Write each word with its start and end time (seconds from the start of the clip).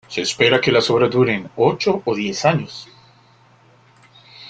Se 0.07 0.21
espera 0.21 0.59
que 0.59 0.71
las 0.71 0.89
obras 0.89 1.11
duren 1.11 1.51
ocho 1.57 2.01
o 2.05 2.15
diez 2.15 2.43
años. 2.45 2.89